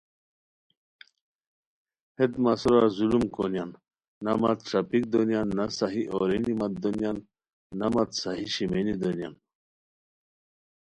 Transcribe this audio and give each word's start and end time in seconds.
ہیت 2.17 2.33
مہ 2.43 2.53
سورا 2.61 2.85
ظلم 2.97 3.23
کونیان 3.35 3.69
نہ 4.23 4.31
مت 4.41 4.59
ݰاپیک 4.69 5.03
دونیان 5.11 5.47
نہ 5.57 5.65
صحیح 5.77 6.05
اورینی 6.11 6.53
مت 6.59 6.73
دونیان، 6.81 7.17
نہ 7.79 7.87
مت 7.93 8.09
صحیح 8.21 8.49
شیمینی 8.53 8.93
دونیان 9.01 9.33